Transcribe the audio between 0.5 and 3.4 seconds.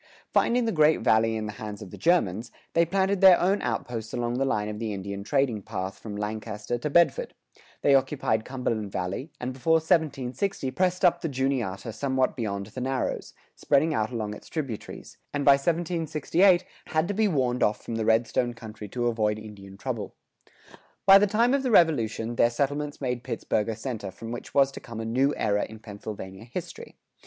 the Great Valley in the hands of the Germans, they planted their